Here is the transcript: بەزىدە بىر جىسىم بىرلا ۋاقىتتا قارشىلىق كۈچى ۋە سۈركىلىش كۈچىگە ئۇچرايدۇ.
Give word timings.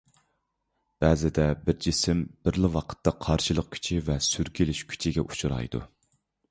بەزىدە 1.03 1.45
بىر 1.67 1.77
جىسىم 1.87 2.25
بىرلا 2.47 2.73
ۋاقىتتا 2.77 3.15
قارشىلىق 3.27 3.71
كۈچى 3.77 4.03
ۋە 4.09 4.21
سۈركىلىش 4.33 4.85
كۈچىگە 4.95 5.29
ئۇچرايدۇ. 5.31 5.89